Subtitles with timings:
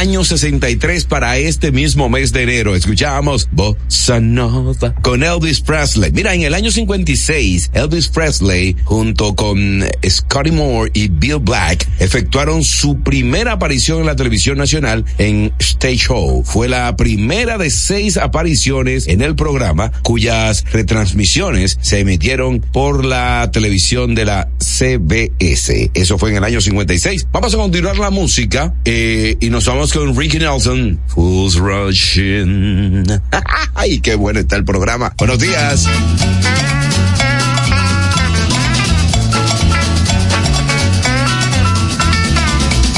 [0.00, 2.74] año 63 para este mismo mes de enero.
[2.74, 6.10] Escuchábamos Bossa Nova con Elvis Presley.
[6.10, 12.64] Mira, en el año 56, Elvis Presley junto con Scotty Moore y Bill Black efectuaron
[12.64, 16.44] su primera aparición en la televisión nacional en Stage Show.
[16.46, 23.50] Fue la primera de seis apariciones en el programa cuyas retransmisiones se emitieron por la
[23.52, 24.48] televisión de la
[24.80, 25.90] CBS.
[25.92, 27.26] Eso fue en el año 56.
[27.32, 30.98] Vamos a continuar la música eh, y nos vamos con Ricky Nelson.
[31.14, 33.04] Who's Rushing.
[33.74, 35.12] ¡Ay, qué bueno está el programa!
[35.18, 35.86] Buenos días.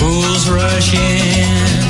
[0.00, 1.81] Who's Rushing.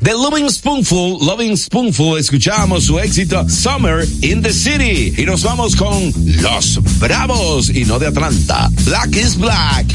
[0.00, 5.14] De Loving Spoonful, Loving Spoonful, escuchamos su éxito Summer in the City.
[5.16, 8.68] Y nos vamos con Los Bravos y no de Atlanta.
[8.84, 9.86] Black is Black.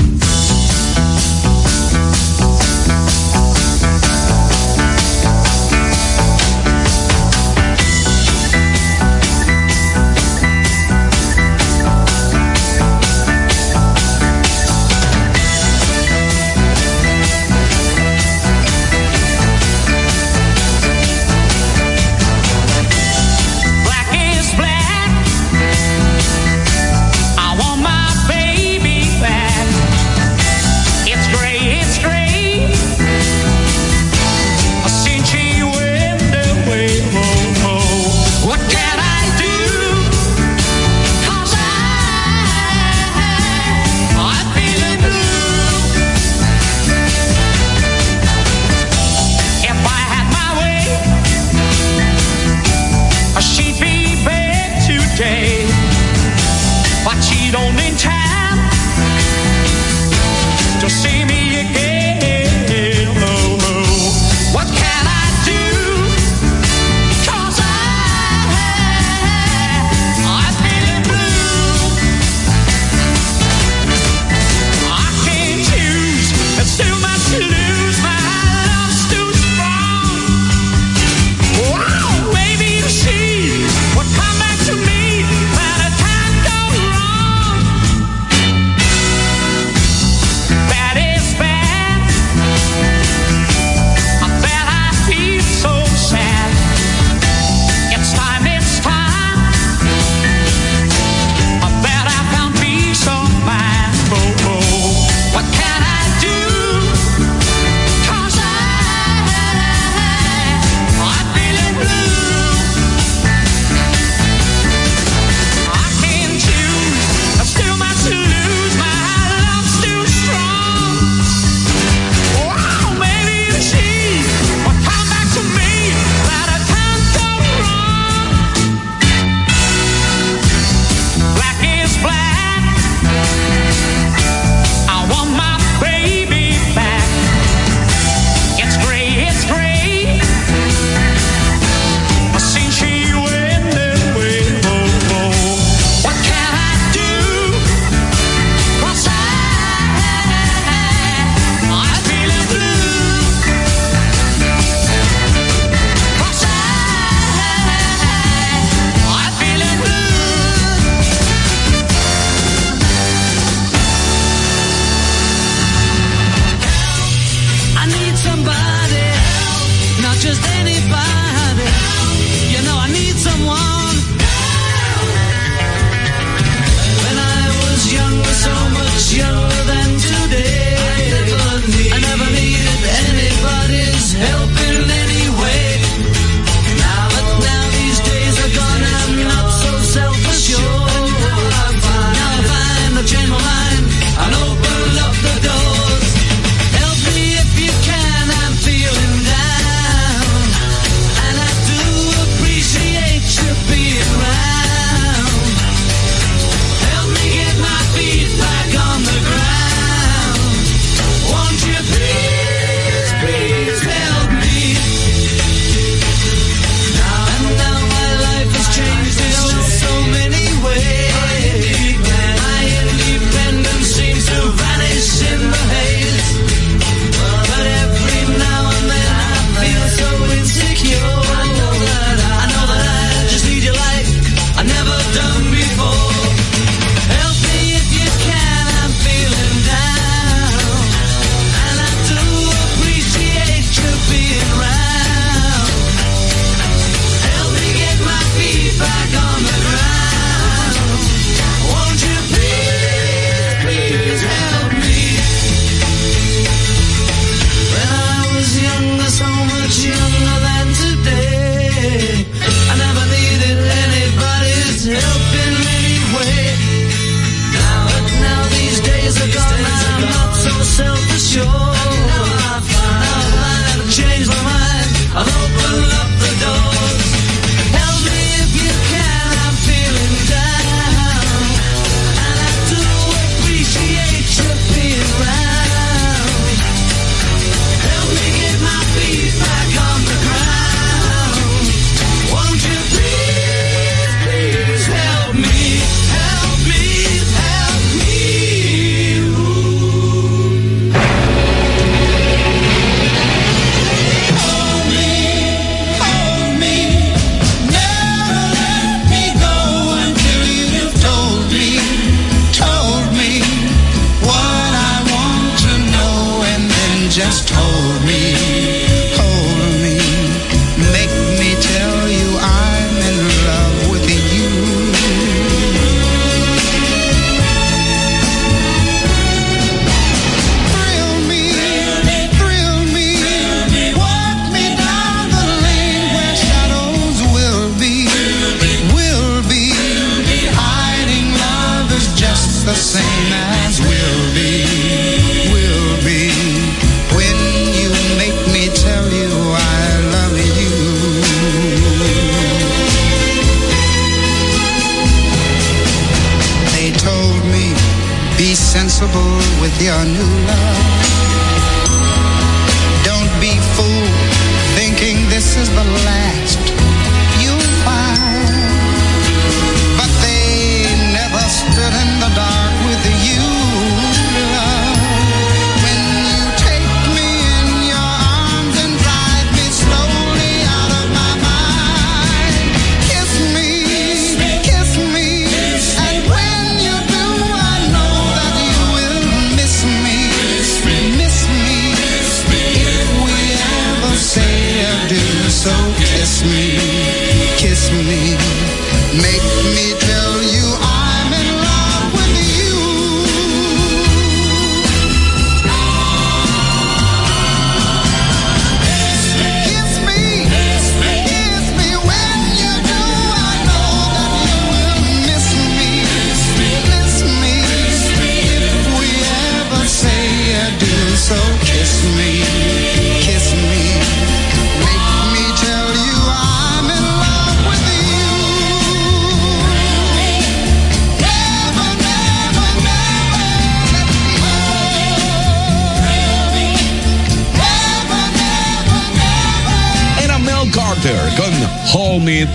[442.29, 442.45] Me,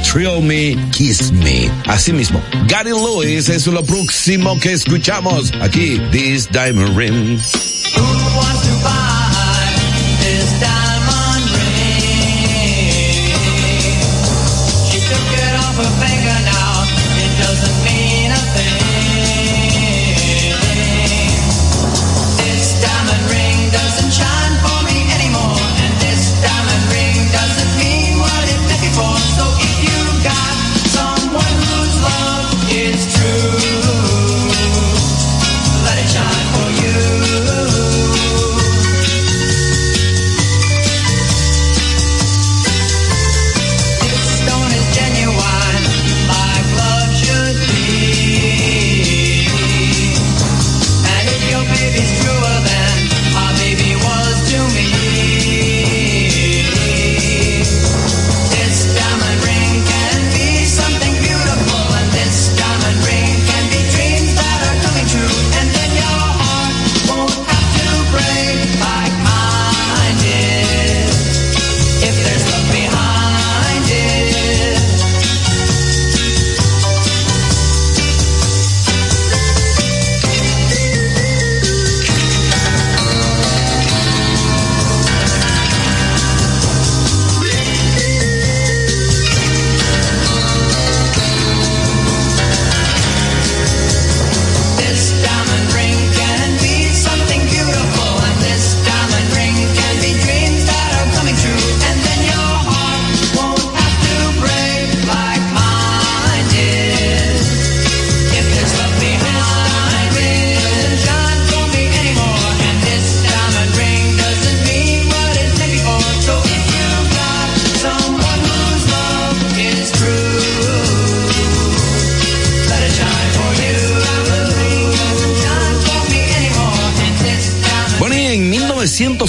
[0.40, 1.68] Me, Kiss Me.
[1.88, 7.73] Asimismo, Gary Lewis es lo próximo que escuchamos aquí, This Diamond Ring.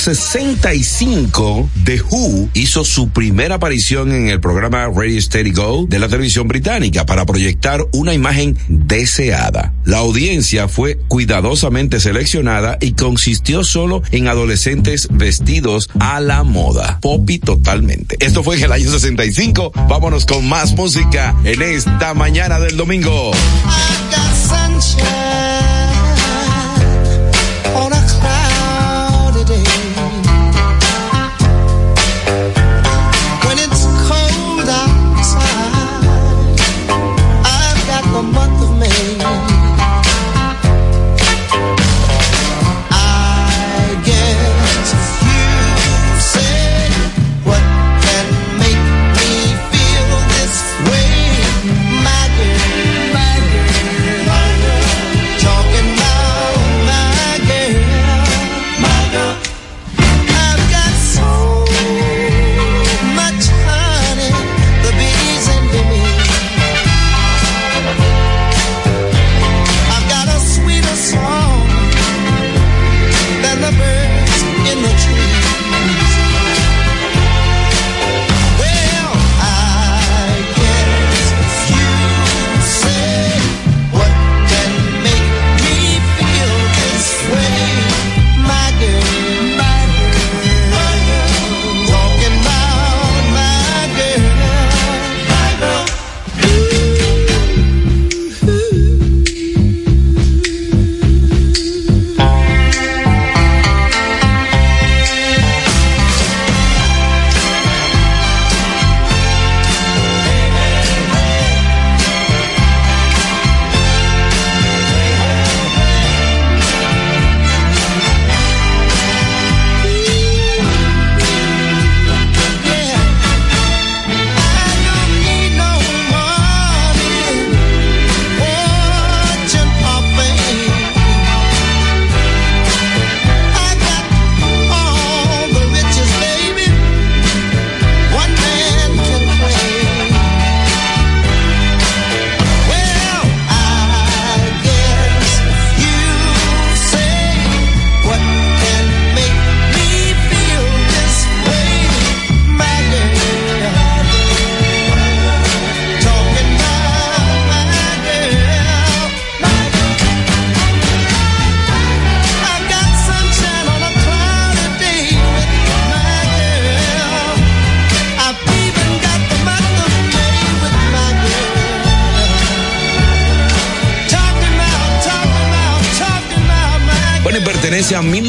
[0.05, 6.07] 65, The Who hizo su primera aparición en el programa Ready Steady Go de la
[6.07, 9.73] televisión británica para proyectar una imagen deseada.
[9.83, 17.39] La audiencia fue cuidadosamente seleccionada y consistió solo en adolescentes vestidos a la moda, poppy
[17.39, 18.15] totalmente.
[18.19, 19.71] Esto fue en el año 65.
[19.89, 23.31] Vámonos con más música en esta mañana del domingo.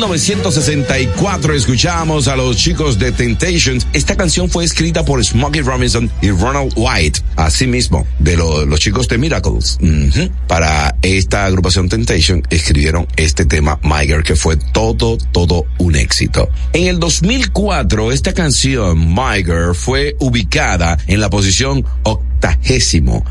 [0.09, 1.55] Pertenece a 1964.
[1.55, 3.87] Escuchamos a los chicos de Temptations.
[3.93, 9.09] Esta canción fue escrita por Smokey Robinson y Ronald White, asimismo, de lo- los chicos
[9.09, 9.79] de Miracles.
[10.47, 16.49] Para esta agrupación Temptation escribieron este tema, My que fue todo, todo un éxito.
[16.73, 23.25] En el 2004, esta canción, My fue ubicada en la posición octagésimo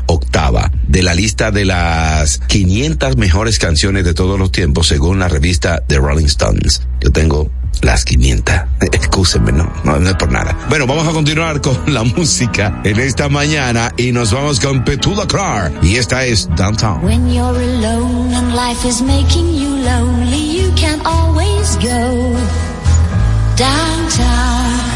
[0.86, 5.82] de la lista de las 500 mejores canciones de todos los tiempos según la revista
[5.86, 6.82] The Rolling Stones.
[7.00, 7.50] Yo tengo
[7.82, 8.54] las 500.
[8.92, 10.56] Excúsenme, no, no, no es por nada.
[10.68, 15.26] Bueno, vamos a continuar con la música en esta mañana y nos vamos con Petula
[15.26, 17.04] Clark y esta es Downtown.
[17.04, 22.36] When you're alone and life is making you lonely, you can always go
[23.56, 24.95] downtown.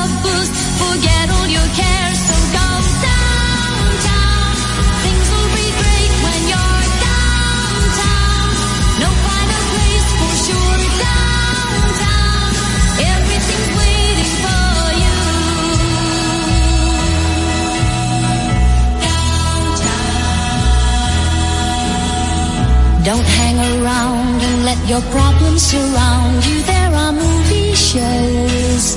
[23.03, 26.61] Don't hang around and let your problems surround you.
[26.61, 28.95] There are movie shows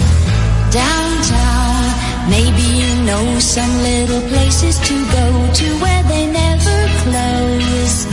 [0.71, 1.89] downtown.
[2.29, 5.27] Maybe you know some little places to go
[5.61, 8.05] to where they never close.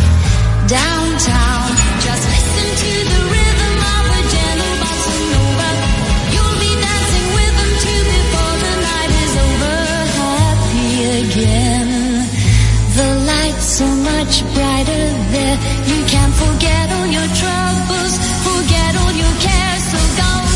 [0.71, 1.67] Downtown,
[2.07, 3.40] just listen to the
[14.23, 15.57] much brighter there.
[15.89, 18.13] You can't forget all your troubles,
[18.45, 19.83] forget all your cares.
[19.91, 20.50] So go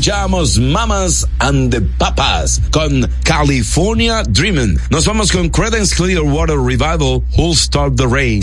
[0.00, 4.78] escuchamos Mamas and the Papas con California Dreamin'.
[4.90, 8.40] Nos vamos con Credence Clearwater Revival, Who'll Start the Rain.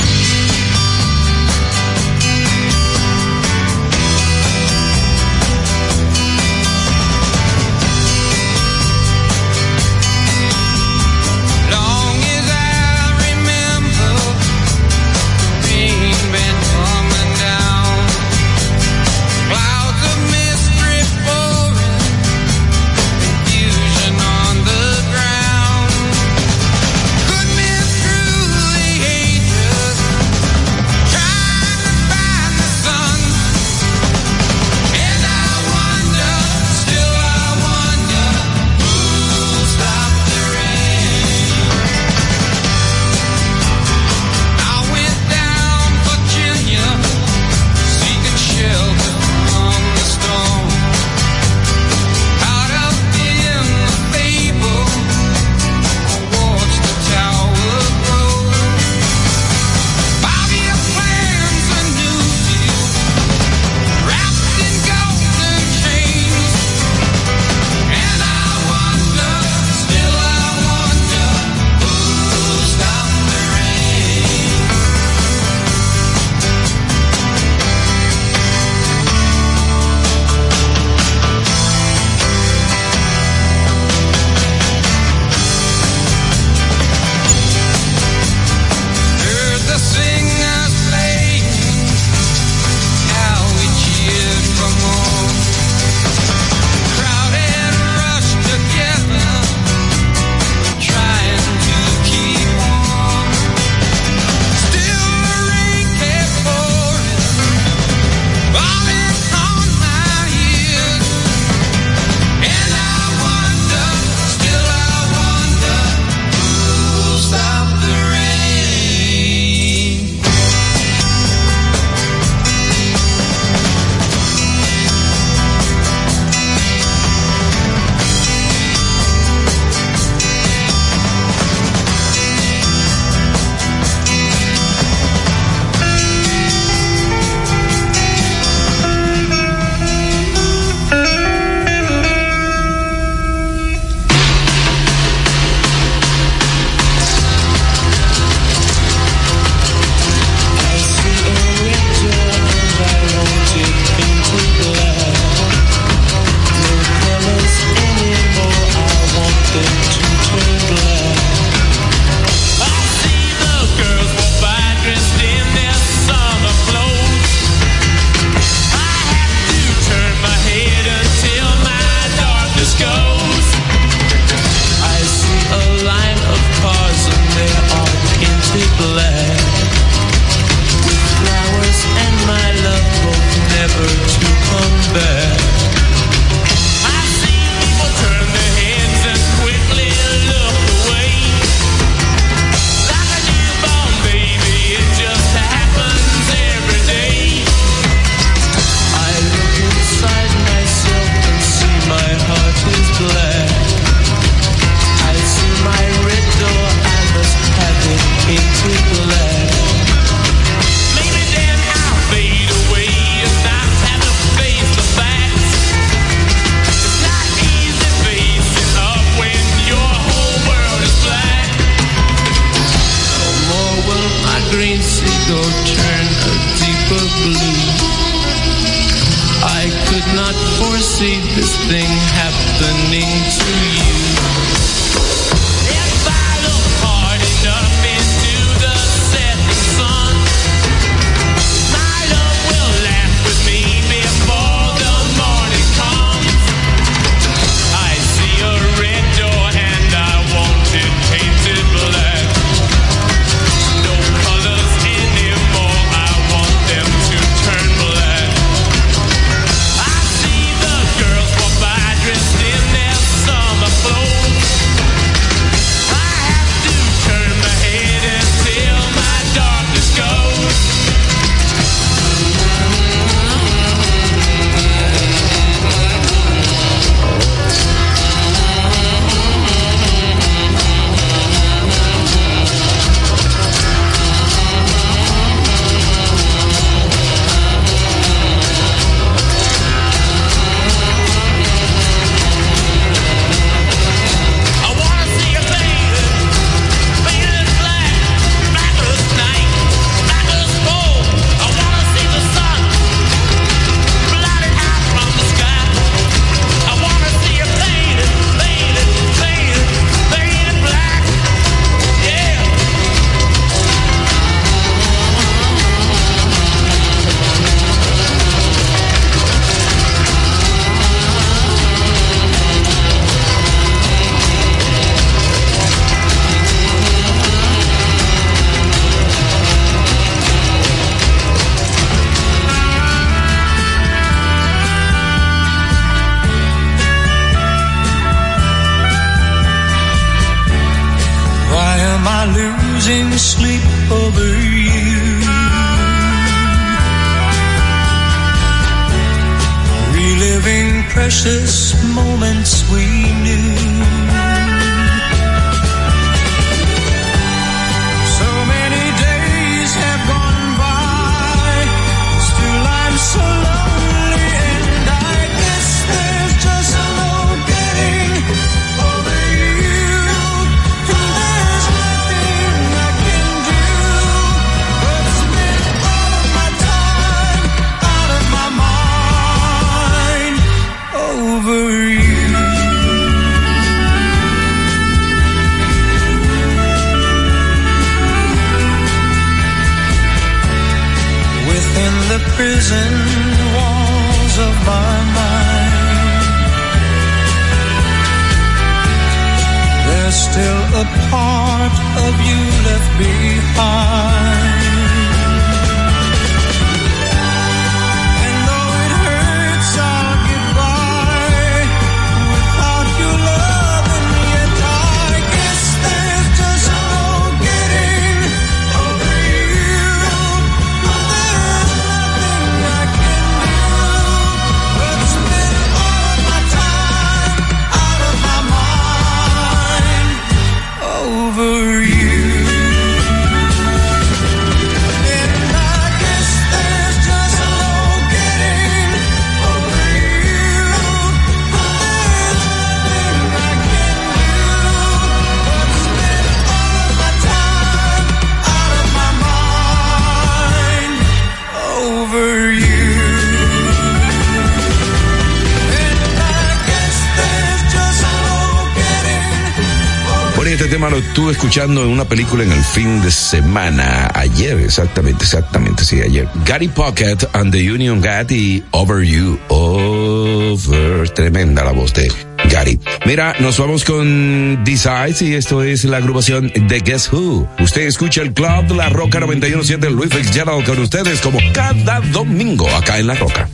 [461.47, 466.27] escuchando en una película en el fin de semana, ayer, exactamente, exactamente, sí, ayer.
[466.45, 471.09] Gary Pocket and the Union Gatti, Over You, Over.
[471.11, 472.11] Tremenda la voz de
[472.51, 472.77] Gary.
[473.05, 477.47] Mira, nos vamos con Decides y esto es la agrupación de Guess Who.
[477.61, 482.67] Usted escucha el Club de la Roca 917 Luis Fitzgerald con ustedes como cada domingo
[482.75, 483.47] acá en La Roca.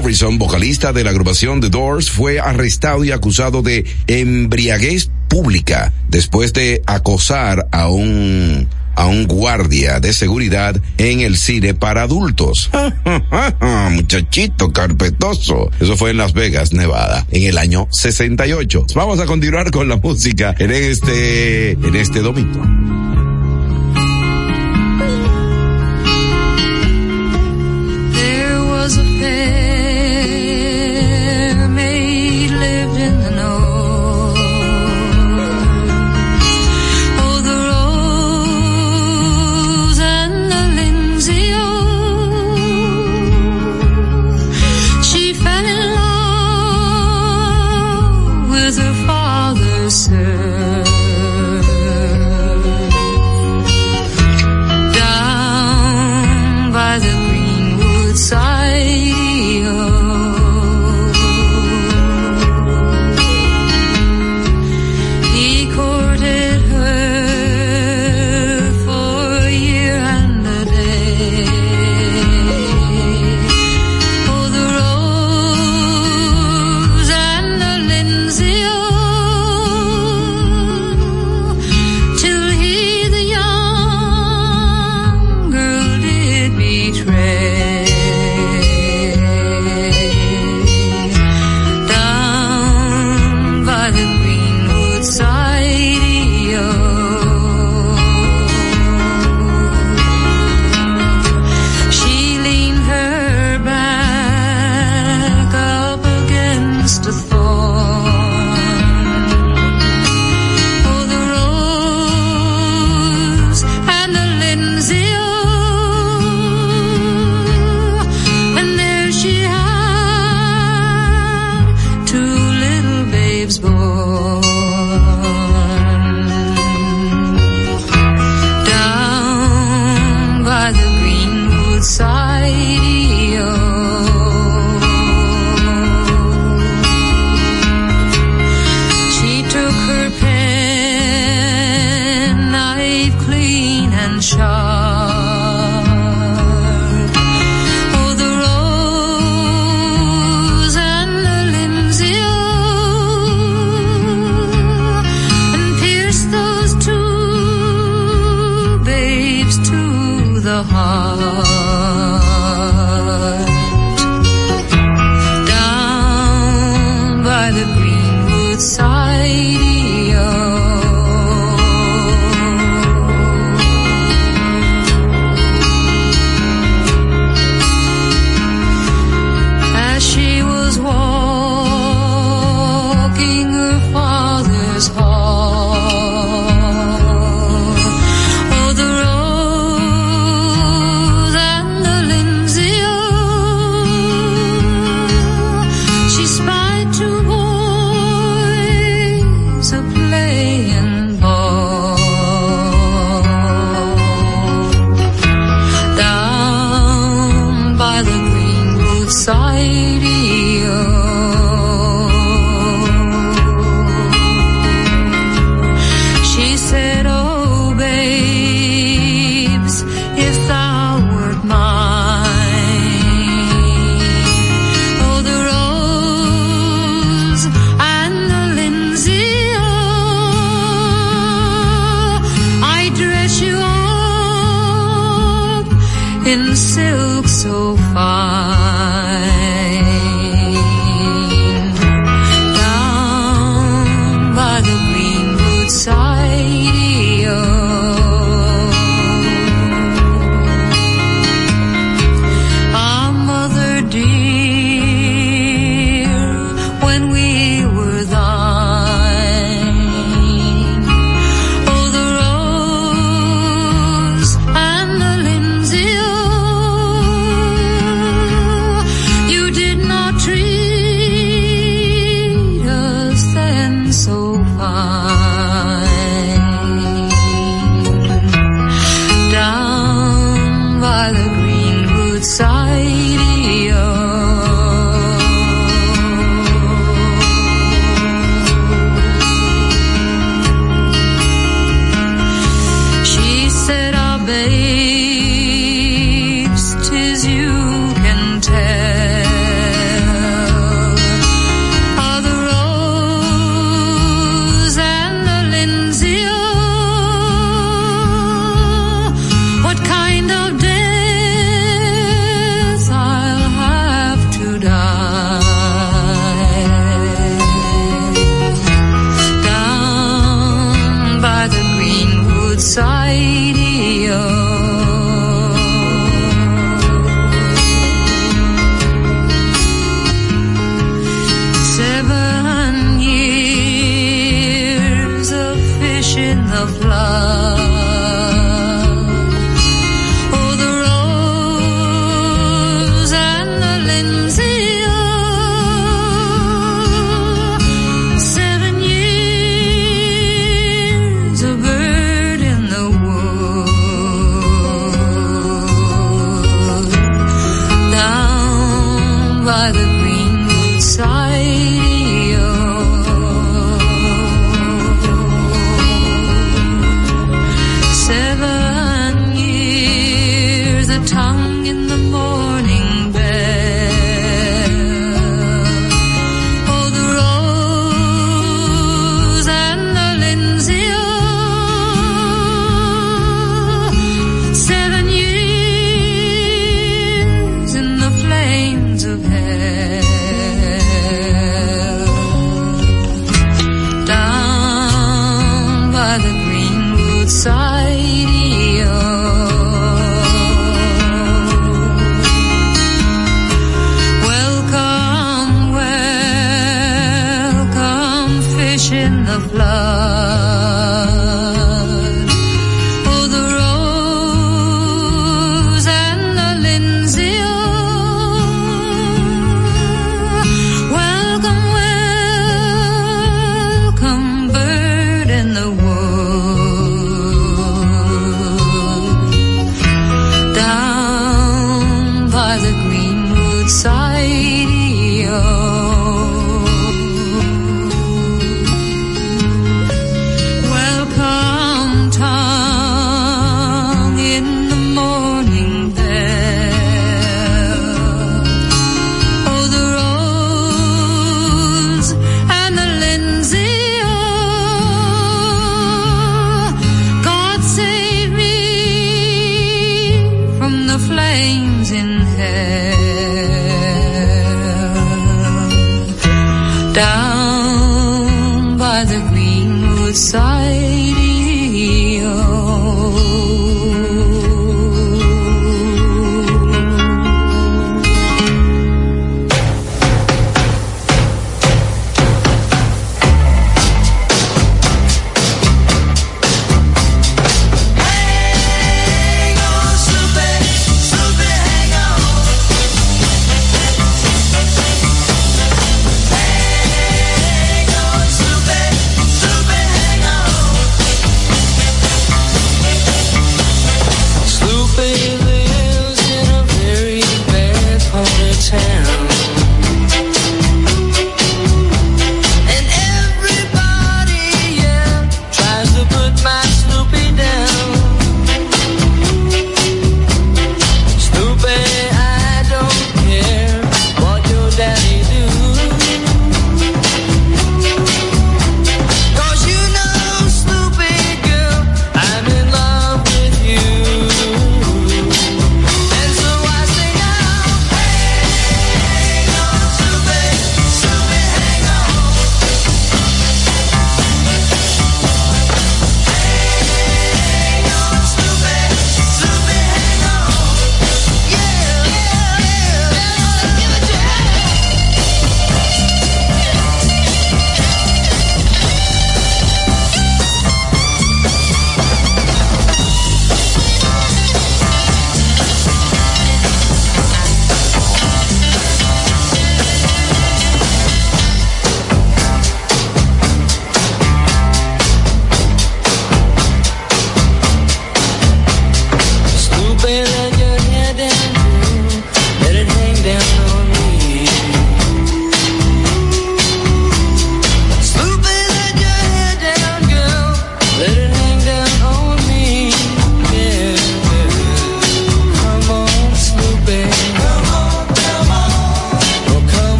[0.00, 6.52] Morrison, vocalista de la agrupación The Doors, fue arrestado y acusado de embriaguez pública después
[6.52, 12.70] de acosar a un a un guardia de seguridad en el cine para adultos.
[13.90, 15.68] Muchachito carpetoso.
[15.80, 18.86] Eso fue en Las Vegas, Nevada, en el año 68.
[18.94, 22.77] Vamos a continuar con la música en este en este domingo.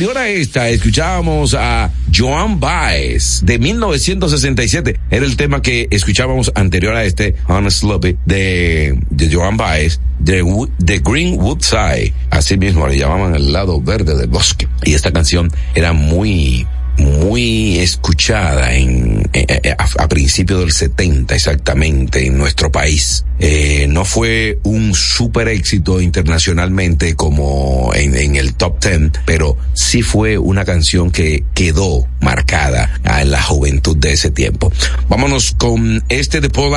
[0.00, 4.98] Anterior a esta, escuchábamos a Joan Baez de 1967.
[5.10, 10.42] Era el tema que escuchábamos anterior a este, On Sloppy, de, de Joan Baez, de,
[10.78, 12.14] de Greenwood Side.
[12.30, 14.68] Así mismo le llamaban el lado verde del bosque.
[14.84, 21.34] Y esta canción era muy muy escuchada en, eh, eh, a, a principios del 70
[21.34, 28.54] exactamente en nuestro país eh, no fue un super éxito internacionalmente como en, en, el
[28.54, 34.30] top 10, pero sí fue una canción que quedó marcada en la juventud de ese
[34.30, 34.70] tiempo.
[35.08, 36.70] Vámonos con este de Paul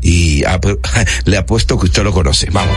[0.00, 0.60] y a,
[1.24, 2.48] le apuesto que usted lo conoce.
[2.50, 2.76] Vamos.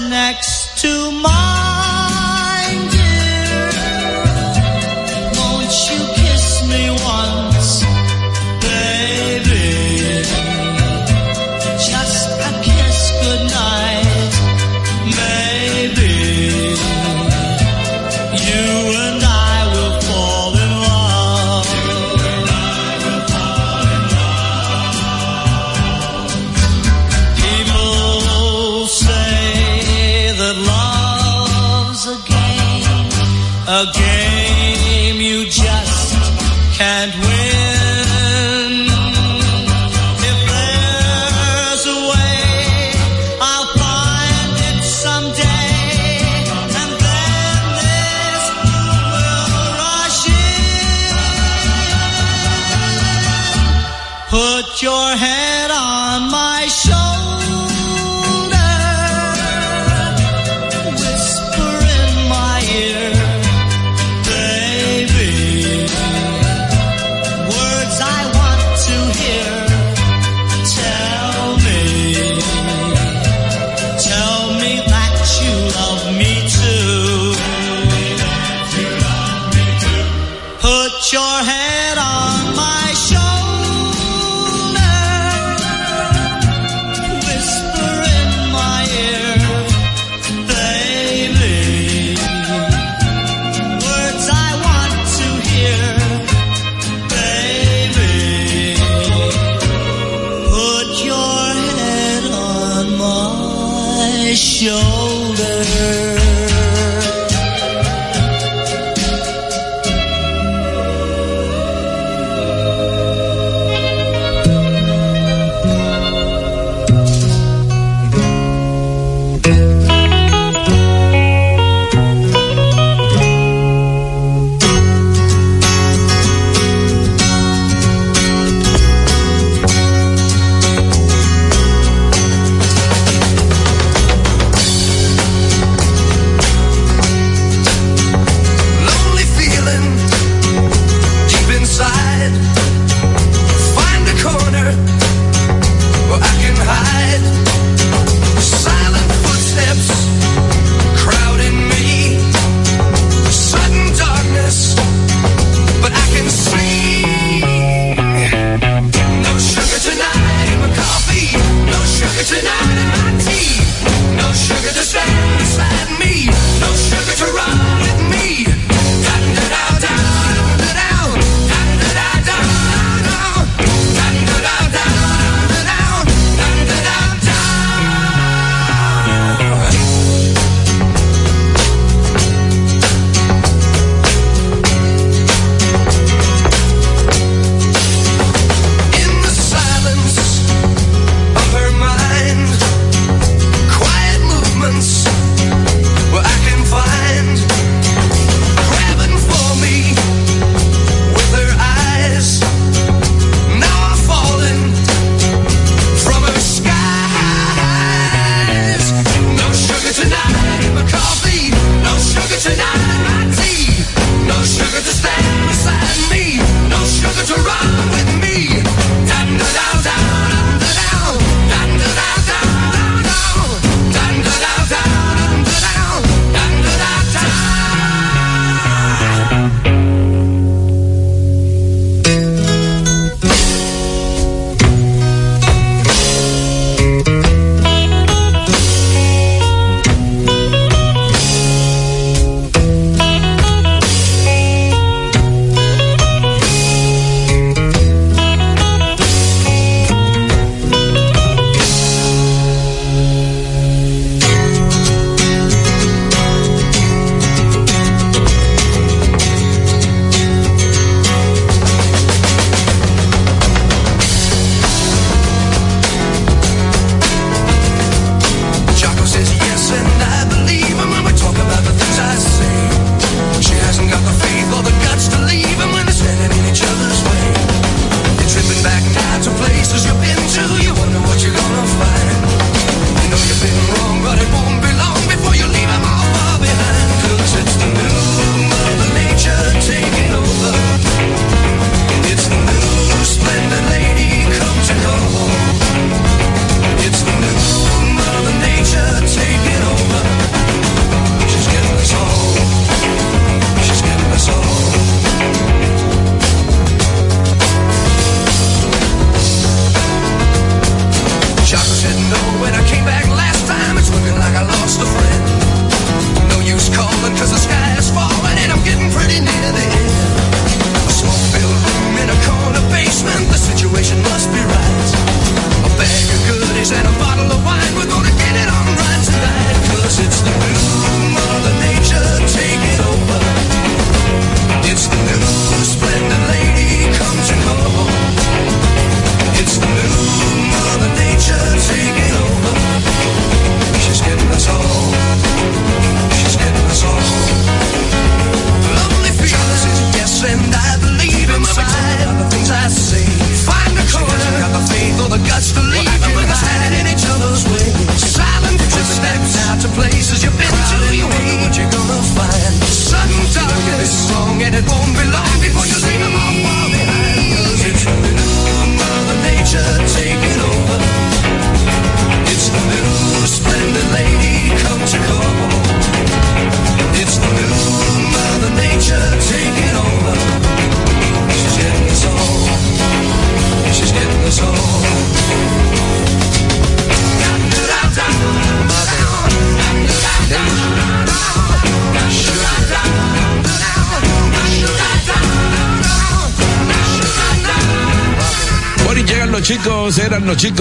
[0.00, 0.53] next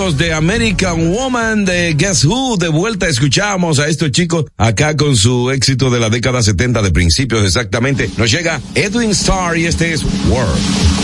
[0.03, 2.57] chicos de American Woman de Guess Who.
[2.57, 6.91] De vuelta escuchamos a estos chicos acá con su éxito de la década 70 de
[6.91, 8.09] principios exactamente.
[8.17, 11.02] Nos llega Edwin Starr y este es World.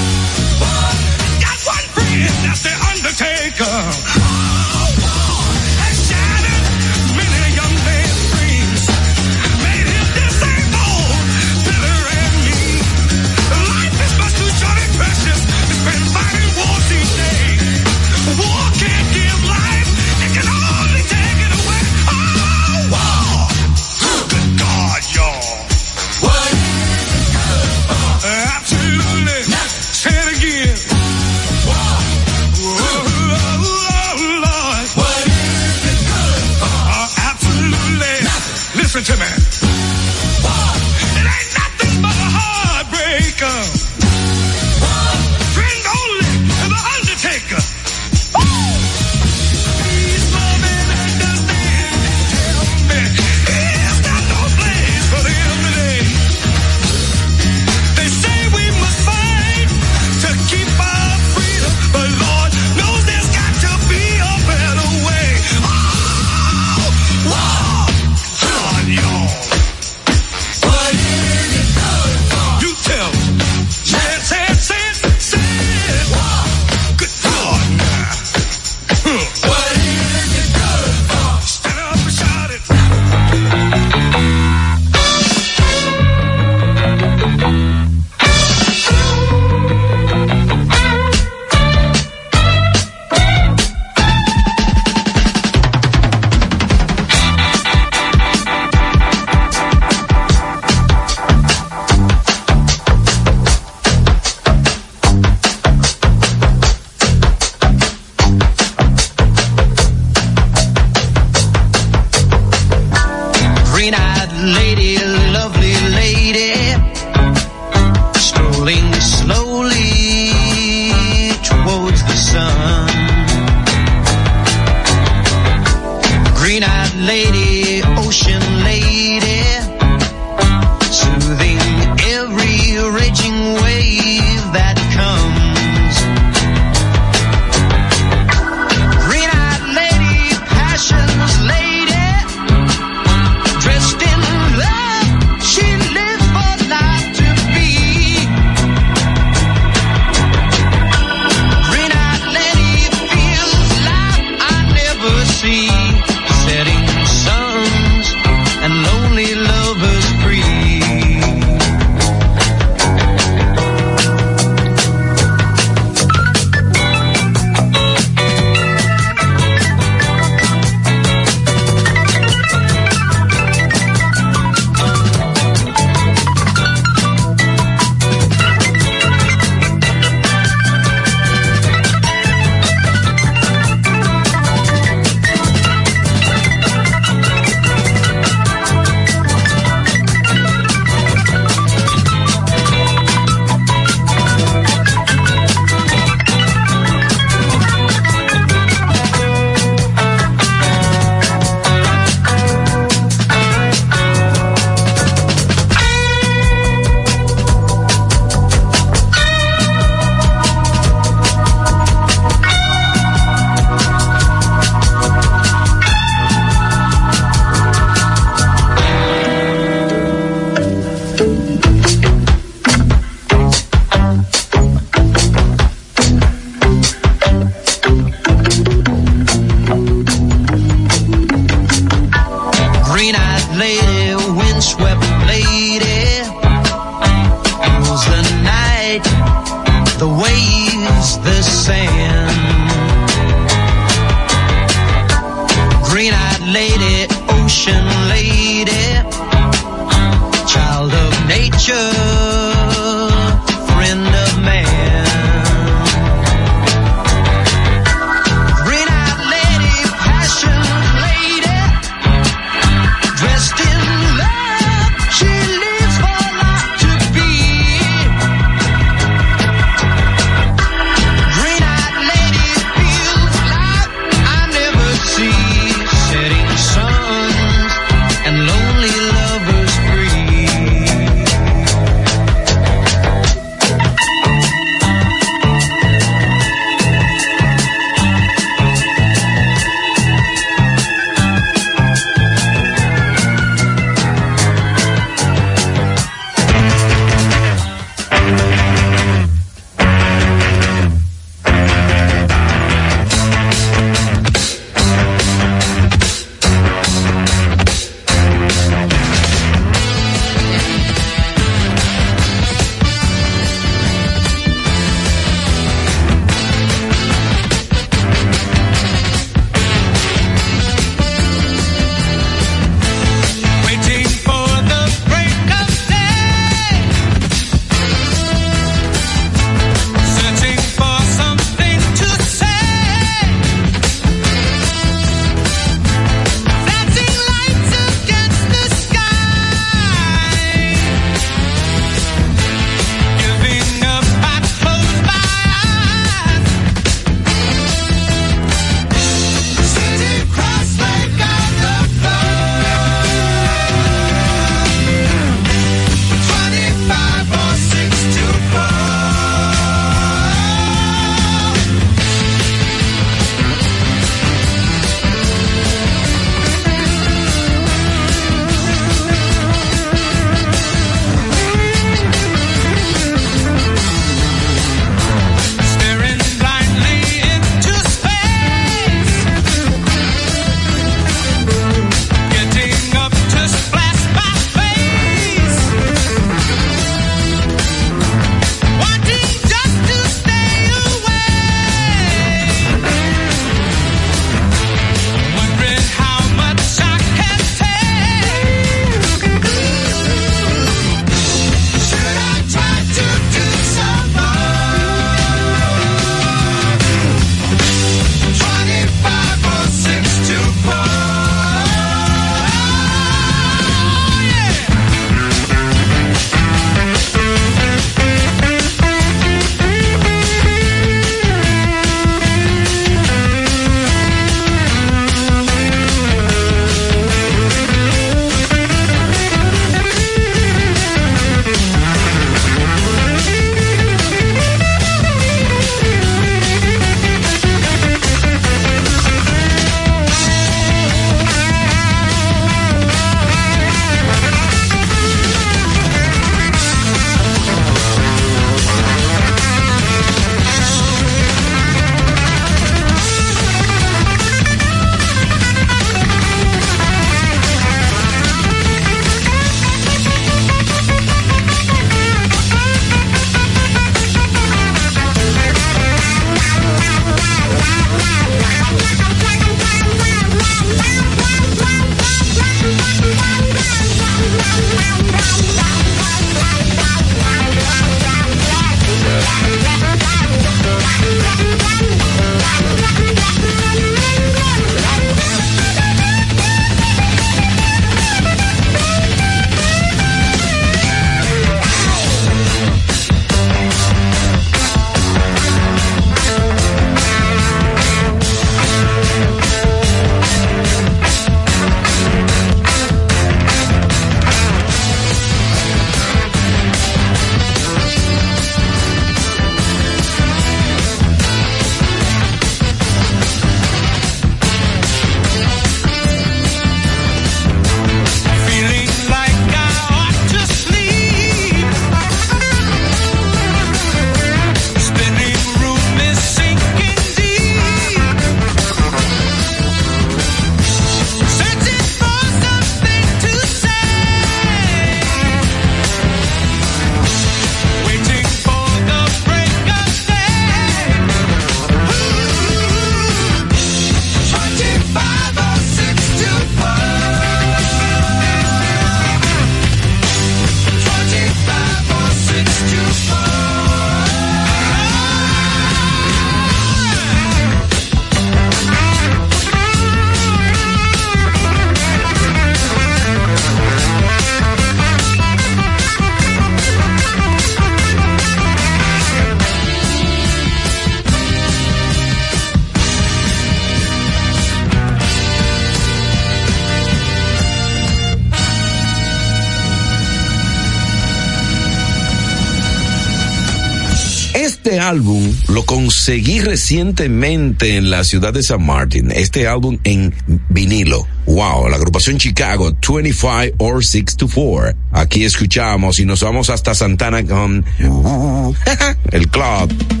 [585.71, 589.09] Conseguí recientemente en la ciudad de San Martín.
[589.09, 590.13] Este álbum en
[590.49, 591.07] vinilo.
[591.25, 594.73] Wow, la agrupación Chicago 25 or 6 to 4.
[594.91, 597.63] Aquí escuchamos y nos vamos hasta Santana con
[599.13, 600.00] el club.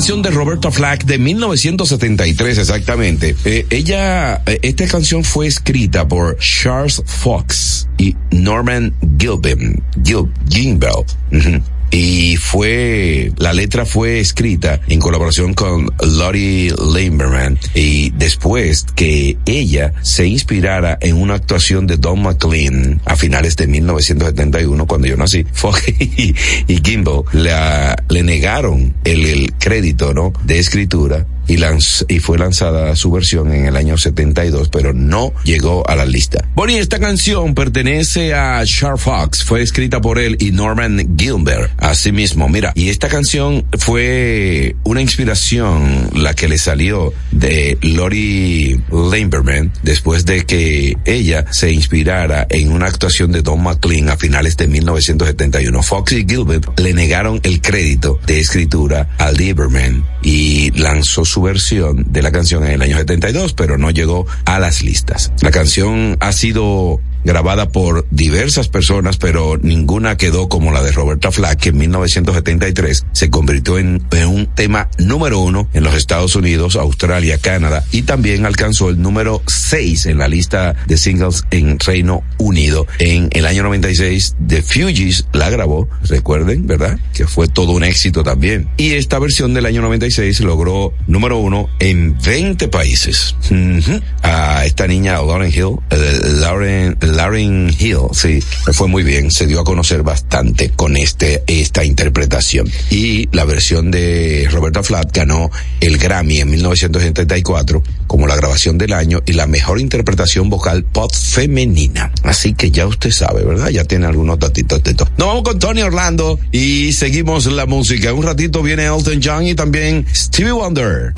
[0.00, 3.36] Canción de Roberta Flack de 1973 exactamente.
[3.44, 11.04] Eh, ella, eh, esta canción fue escrita por Charles Fox y Norman Gilbin, Gil, Gimbel.
[11.30, 11.62] Ujú.
[11.92, 19.92] Y fue, la letra fue escrita en colaboración con Lottie Limberman y después que ella
[20.02, 25.44] se inspirara en una actuación de Don McLean a finales de 1971 cuando yo nací,
[25.52, 26.34] Fox y,
[26.68, 30.32] y Gimbel la- le negaron el, el crédito, ¿no?
[30.44, 35.32] De escritura y, lanz- y fue lanzada su versión en el año 72, pero no
[35.44, 36.44] llegó a la lista.
[36.68, 41.72] Y esta canción pertenece a Char Fox, fue escrita por él y Norman Gilbert.
[41.78, 49.72] Asimismo, mira, y esta canción fue una inspiración la que le salió de Lori Limberman
[49.82, 54.68] después de que ella se inspirara en una actuación de Don McLean a finales de
[54.68, 55.82] 1971.
[55.82, 62.06] Fox y Gilbert le negaron el crédito de escritura a Lieberman y lanzó su versión
[62.12, 65.32] de la canción en el año 72, pero no llegó a las listas.
[65.40, 71.30] La canción ha sido grabada por diversas personas, pero ninguna quedó como la de Roberta
[71.30, 76.36] Flack, que en 1973 se convirtió en, en un tema número uno en los Estados
[76.36, 81.78] Unidos, Australia, Canadá, y también alcanzó el número 6 en la lista de singles en
[81.78, 82.86] Reino Unido.
[82.98, 86.98] En el año 96, The Fugees la grabó, recuerden, ¿verdad?
[87.14, 88.68] Que fue todo un éxito también.
[88.76, 93.34] Y esta versión del año 96 logró número uno en 20 países.
[93.50, 94.00] Ujú.
[94.22, 98.40] A esta niña, Lauren Hill, eh, Lauren, Lauren Hill, sí,
[98.72, 102.70] fue muy bien, se dio a conocer bastante con este, esta interpretación.
[102.90, 105.50] Y la versión de Roberta Flack ganó
[105.80, 111.12] el Grammy en 1974 como la grabación del año y la mejor interpretación vocal pop
[111.14, 112.12] femenina.
[112.24, 113.68] Así que ya usted sabe, ¿verdad?
[113.68, 115.08] Ya tiene algunos datitos de esto.
[115.16, 118.12] Nos vamos con Tony Orlando y seguimos la música.
[118.12, 121.14] Un ratito viene Elton John y también Stevie Wonder.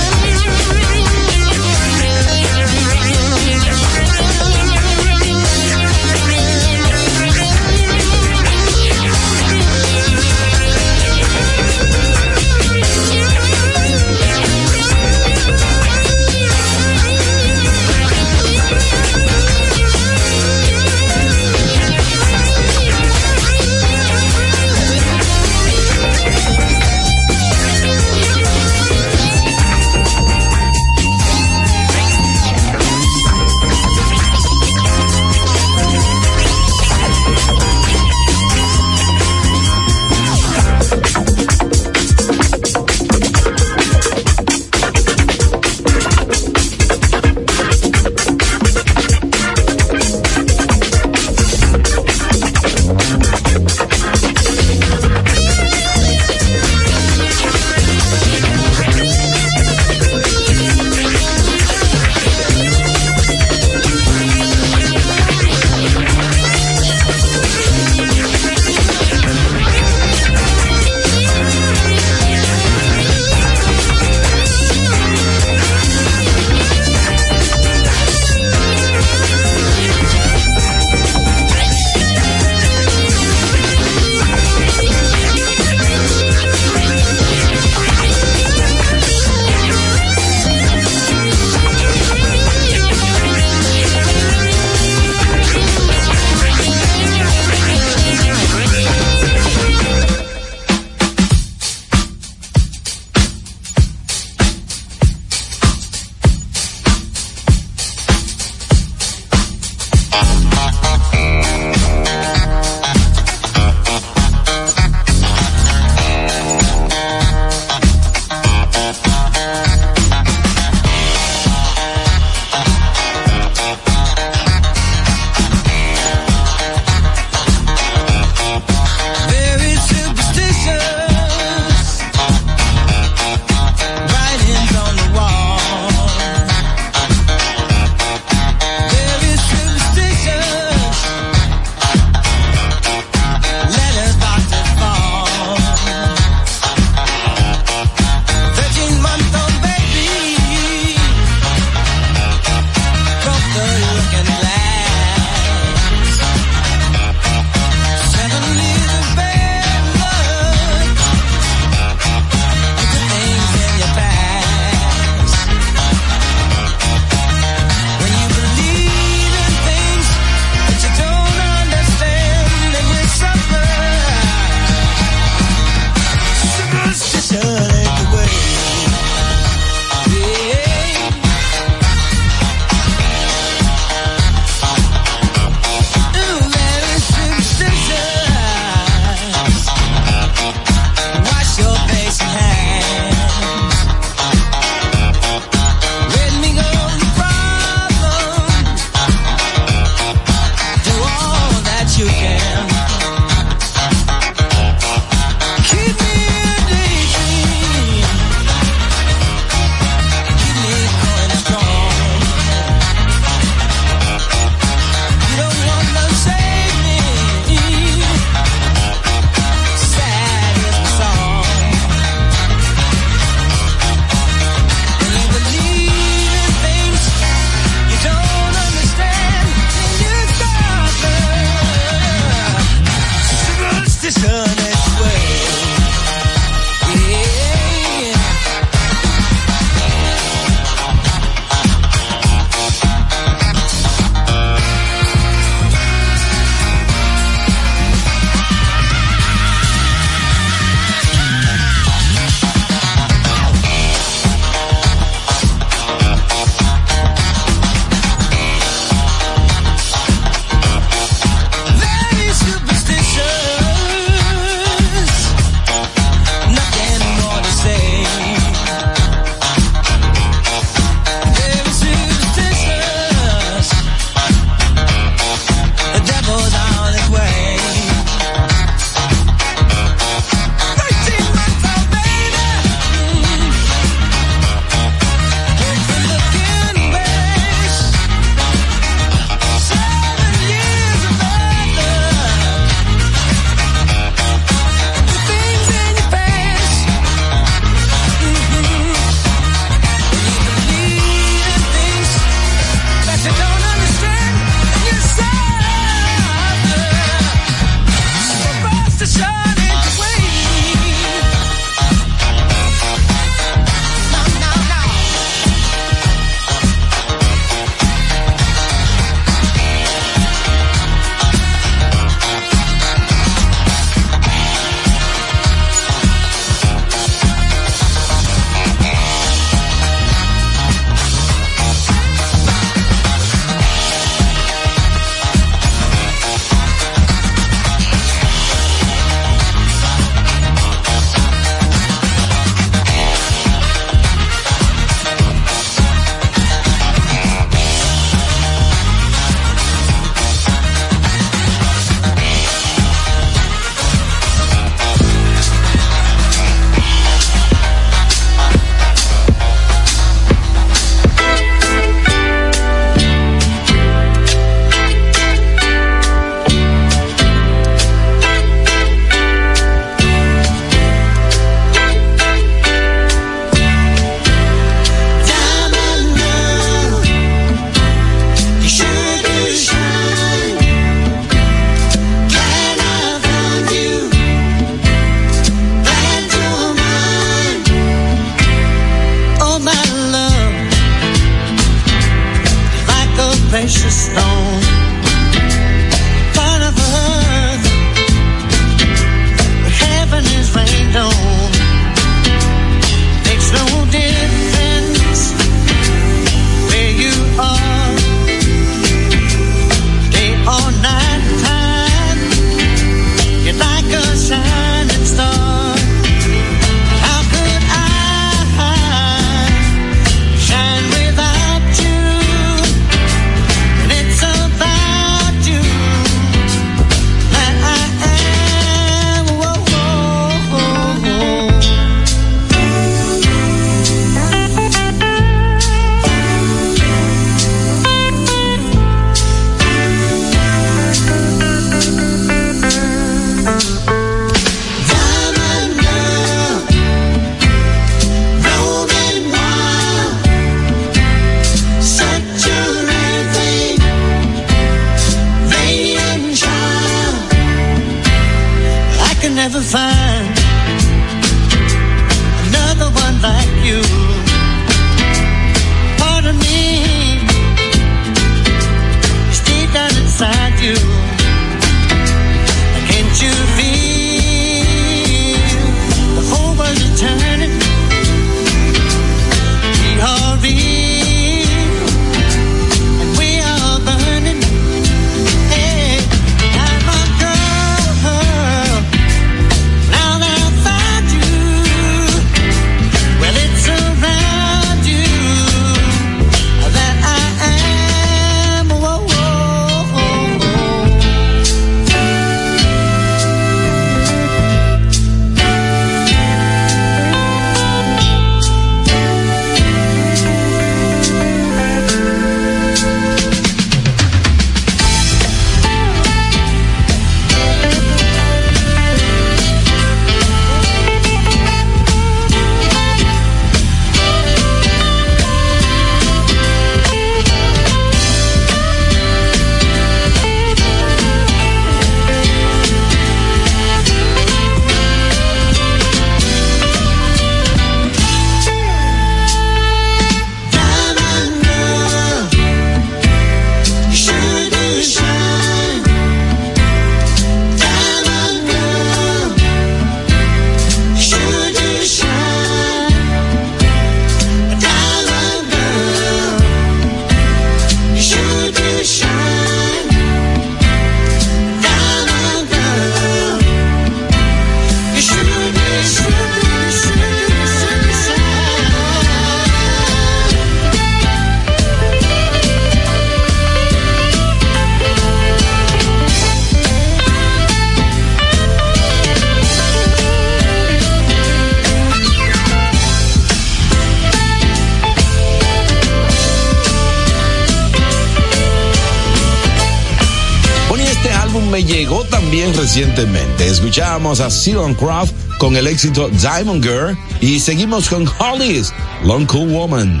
[593.94, 598.72] escuchamos a Siron Croft con el éxito Diamond Girl y seguimos con Hollies,
[599.04, 600.00] Long Cool Woman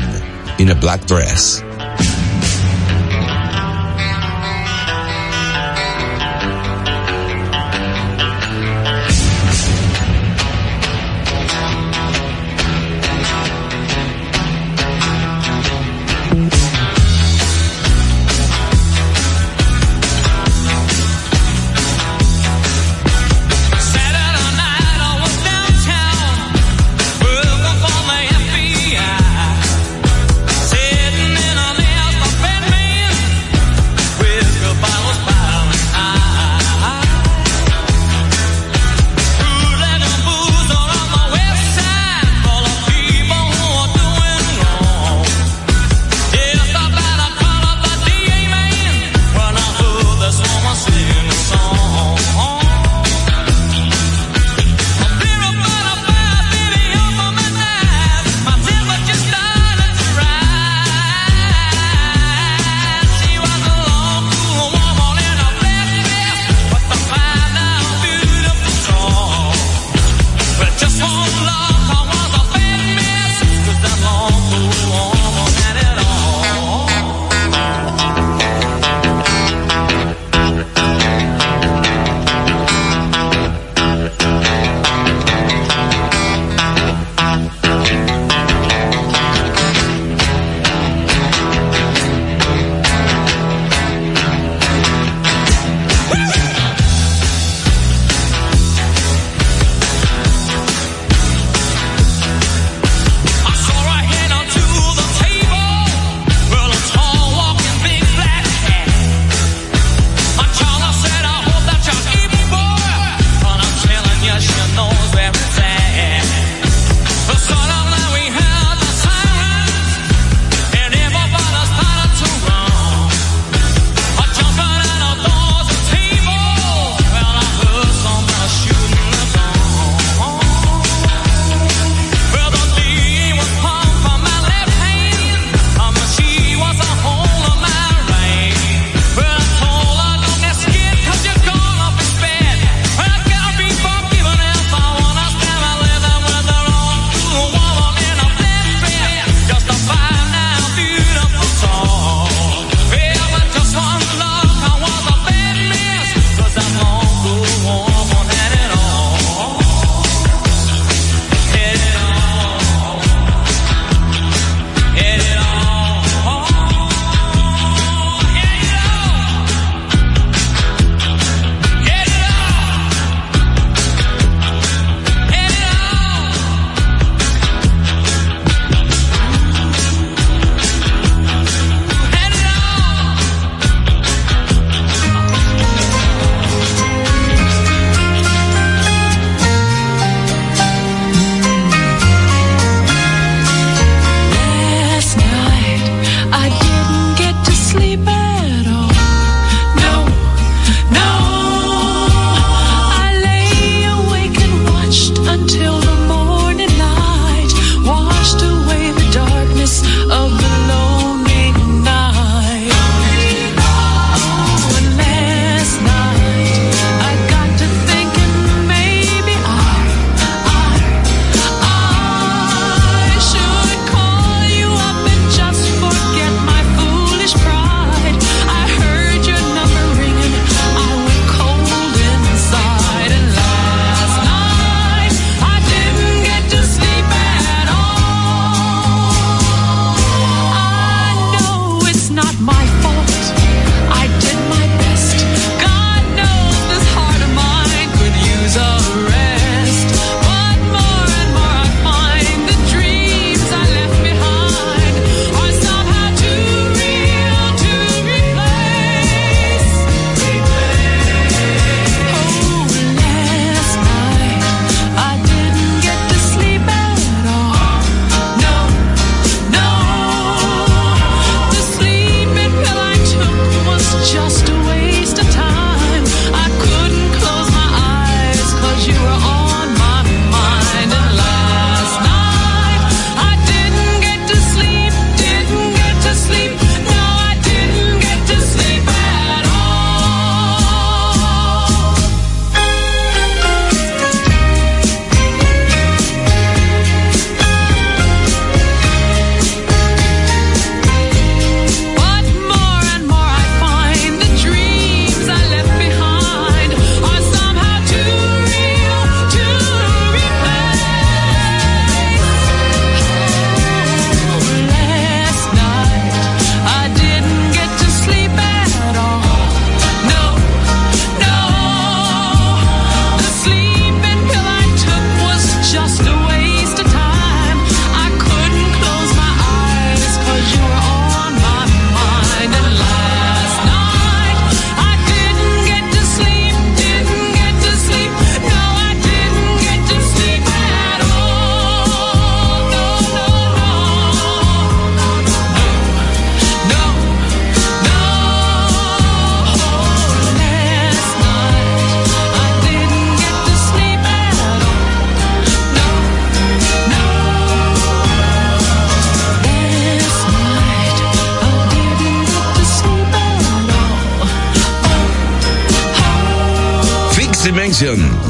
[0.58, 1.62] in a Black Dress.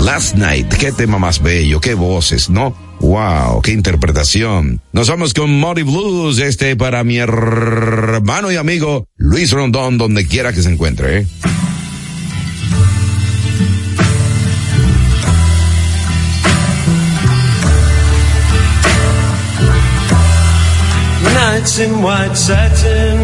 [0.04, 0.70] Last Night.
[0.74, 2.76] Qué tema más bello, qué voces, ¿no?
[3.00, 4.82] Wow, qué interpretación.
[4.92, 10.52] Nos vamos con Muddy Blues, este para mi hermano y amigo Luis Rondón, donde quiera
[10.52, 11.20] que se encuentre.
[11.20, 11.26] ¿eh?
[21.34, 23.18] Nights in white satin,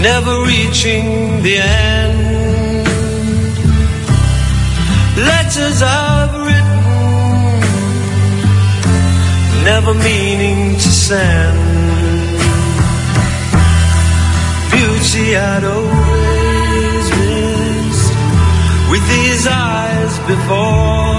[0.00, 2.09] never reaching the end.
[5.28, 6.80] Letters I've written,
[9.64, 11.58] never meaning to send.
[14.72, 18.14] Beauty I'd always missed
[18.90, 21.10] with these eyes before.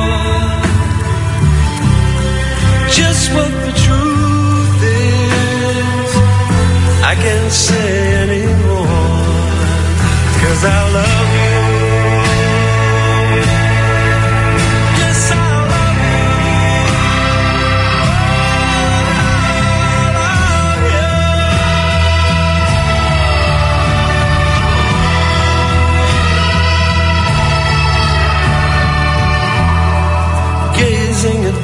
[2.97, 6.11] Just what the truth is,
[7.11, 8.87] I can't say anymore.
[10.41, 11.70] Cause I love you.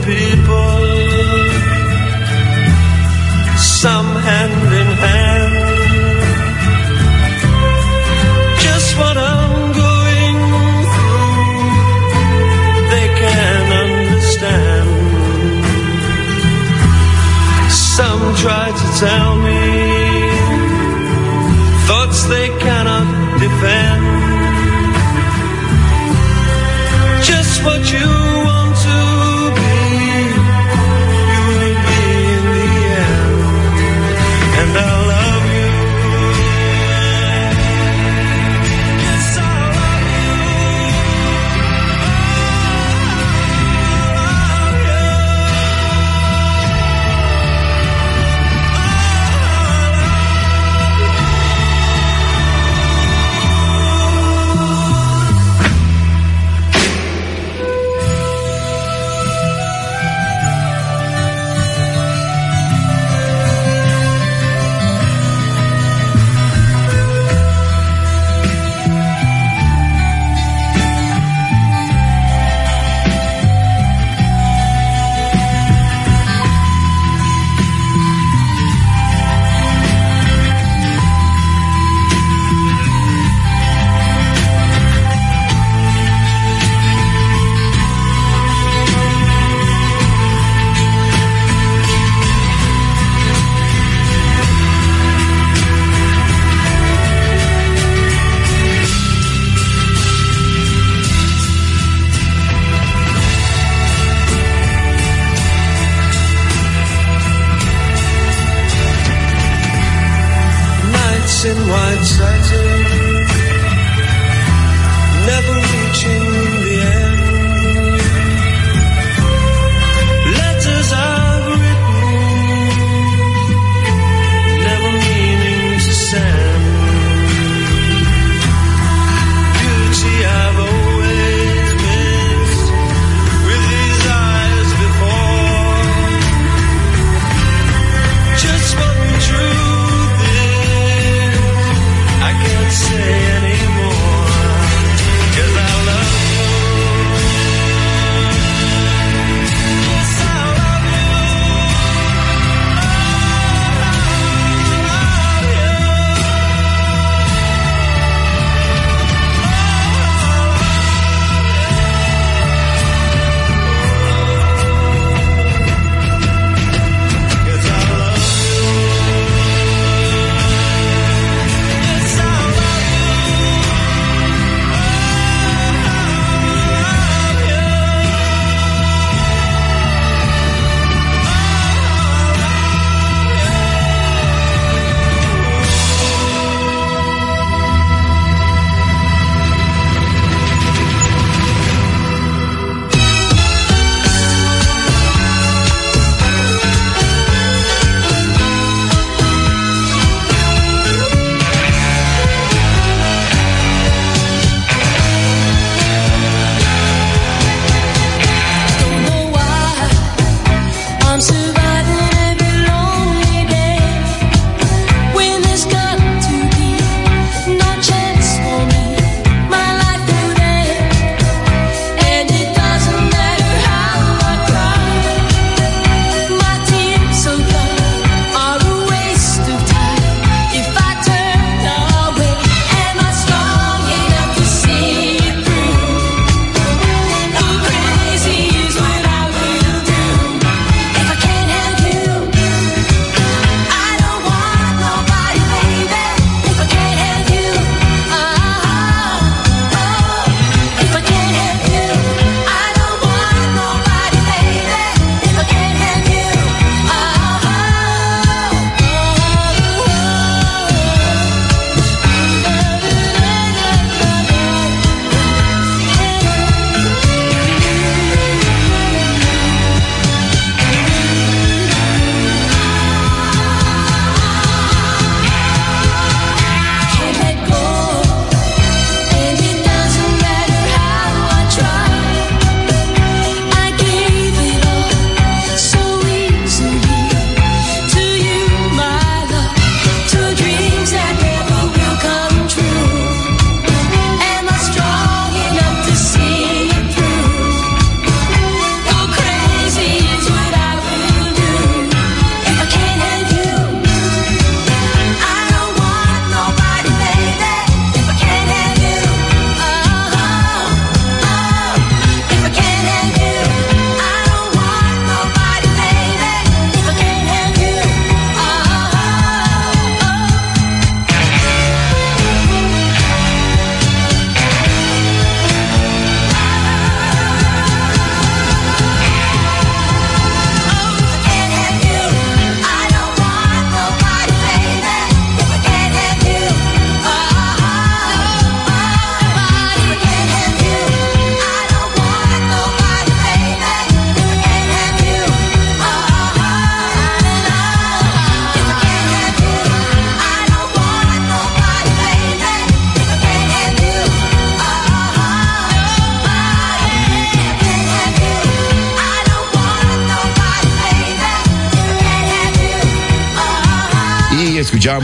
[0.06, 1.08] People
[3.88, 5.54] some hand in hand.
[8.66, 10.38] Just what I'm going
[10.94, 11.70] through,
[12.94, 14.90] they can understand.
[17.72, 19.62] Some try to tell me
[21.88, 23.08] thoughts they cannot
[23.40, 24.04] defend.
[27.24, 28.17] Just what you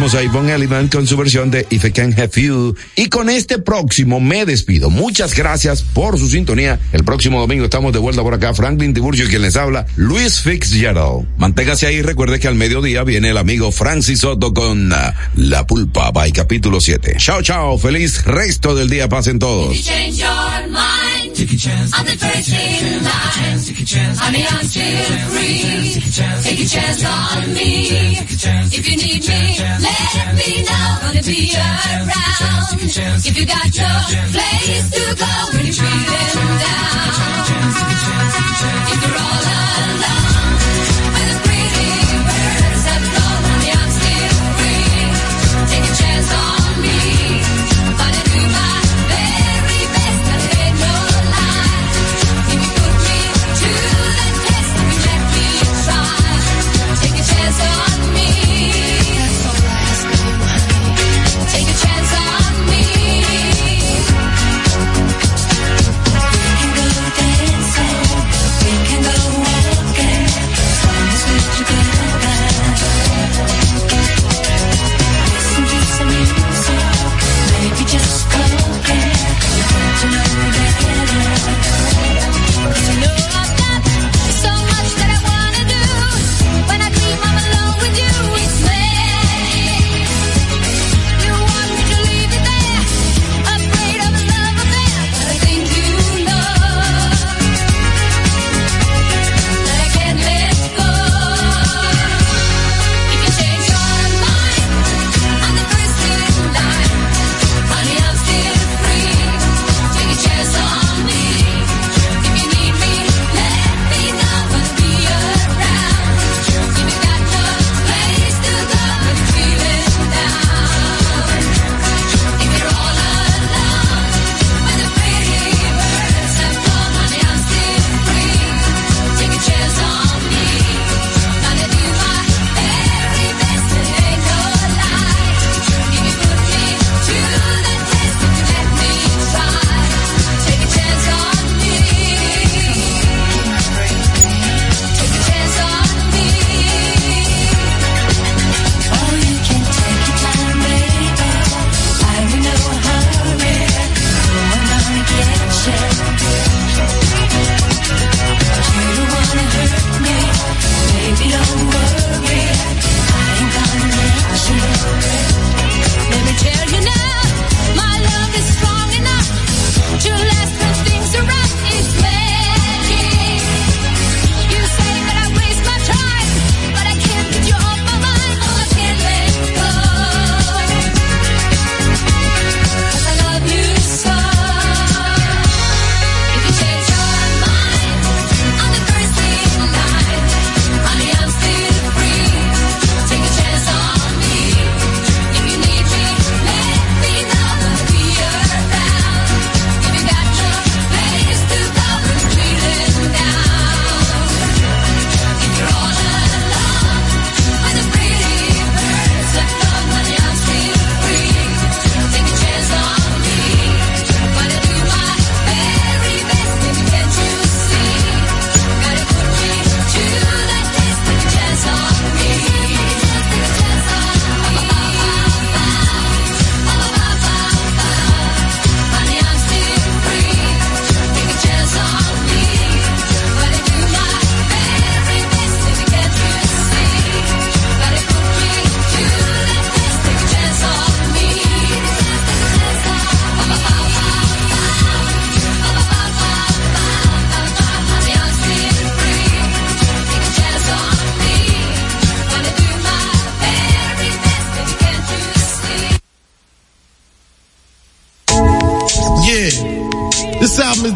[0.04, 2.76] Escuchábamos a Yvonne Elliman con su versión de If I Can Have You.
[2.98, 4.90] Y con este próximo me despido.
[4.90, 6.78] Muchas gracias por su sintonía.
[6.92, 8.54] El próximo domingo estamos de vuelta por acá.
[8.54, 11.26] Franklin Tiburcio, quien les habla, Luis Fitzgerald.
[11.38, 16.12] Manténgase ahí recuerde que al mediodía viene el amigo Francis Soto con ah, La Pulpa
[16.12, 17.16] by capítulo 7.
[17.18, 17.78] Chao, chao.
[17.78, 19.08] Feliz resto del día.
[19.08, 19.78] Pasen todos.
[21.44, 21.90] Change your mind.
[21.90, 21.92] Take a chance.
[21.94, 23.60] I'm the first in line.
[23.60, 24.20] Take a chance.
[24.20, 26.00] Honey, I'm still free.
[26.42, 28.16] Take a chance on me.
[28.72, 30.98] If you need me, let me know.
[31.02, 32.80] Gonna be around.
[33.26, 33.92] If you got no
[34.32, 38.23] place to go when you're feeling down.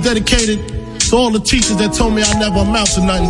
[0.07, 0.63] Dedicated
[1.11, 3.27] to all the teachers that told me I never amount to nothing.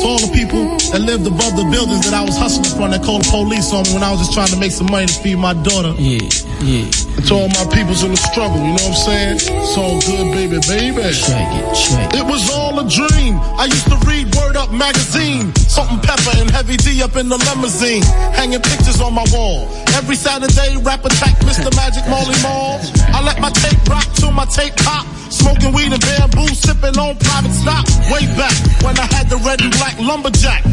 [0.00, 3.04] To all the people that lived above the buildings that I was hustling from that
[3.04, 5.12] called the police on me when I was just trying to make some money to
[5.12, 5.92] feed my daughter.
[6.00, 6.24] Yeah,
[6.60, 6.88] yeah.
[7.16, 9.36] And to all my peoples in the struggle, you know what I'm saying?
[9.44, 11.04] It's all good, baby, baby.
[11.12, 12.20] Check it, check it.
[12.20, 13.36] It was all a dream.
[13.60, 15.52] I used to read Word Up magazine.
[15.68, 18.02] Salt and pepper and heavy D up in the limousine.
[18.32, 19.68] Hanging pictures on my wall.
[19.96, 21.68] Every Saturday, rap attack Mr.
[21.76, 22.80] Magic Molly Mall.
[23.12, 25.06] I let my tape rock till my tape pop.
[25.28, 27.84] Smoking weed and bamboo, sipping on private stock.
[28.08, 30.64] Way back when I had the red and black lumberjack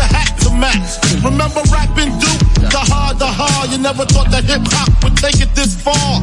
[0.00, 0.96] the hat to match.
[1.22, 2.40] Remember rapping Duke?
[2.72, 3.70] The hard, the hard.
[3.70, 6.22] you never thought that hip hop would take it this far.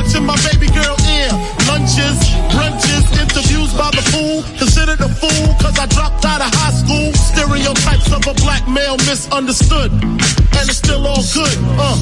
[0.00, 1.30] carrots in my baby girl ear.
[1.68, 2.18] Lunches,
[2.52, 4.42] brunches, interviews by the pool.
[4.58, 7.12] Considered a fool cause I dropped out of high school.
[7.12, 9.92] Stereotypes of a black male misunderstood.
[9.92, 11.56] And it's still all good.
[11.78, 11.98] Uh.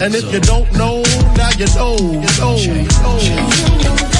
[0.00, 1.02] And if you don't know,
[1.36, 1.96] now you know.
[1.98, 2.56] You know.
[2.56, 4.19] You know.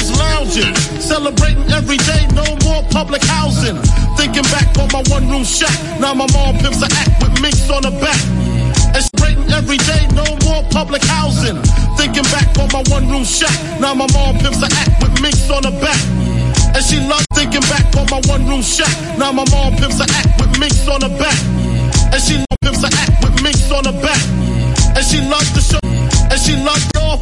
[0.21, 0.73] lounging.
[1.01, 3.77] Celebrating every day, no more public housing.
[4.17, 5.73] Thinking back on my one room shack.
[5.99, 8.21] Now my mom pimps a act with minks on her back.
[8.95, 11.57] And celebrating every day, no more public housing.
[11.97, 13.55] Thinking back on my one room shack.
[13.79, 16.01] Now my mom pimps a act with minks on her back.
[16.75, 18.93] And she loves thinking back on my one room shack.
[19.17, 21.39] Now my mom pimps a act with minks on her back.
[22.13, 24.21] And she pimps a act with minks on her back.
[24.95, 25.83] And she loves the show.
[26.31, 27.19] And she loves off